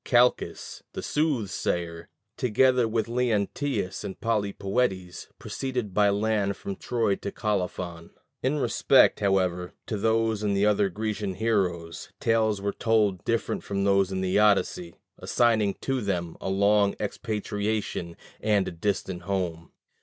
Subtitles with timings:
[0.03, 8.09] Calchas, the soothsayer, together with Leonteus and Polypoetes, proceeded by land from Troy to Colophon.
[8.41, 14.11] In respect, however, to these and other Grecian heroes, tales were told different from those
[14.11, 19.71] in the Odyssey, assigning to them a long expatriation and a distant home.